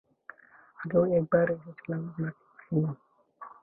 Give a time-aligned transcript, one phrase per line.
[0.79, 2.91] আগেও এক বার এসেছিলাম, আপনাকে পাইনি।